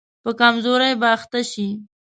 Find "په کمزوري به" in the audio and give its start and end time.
0.23-1.07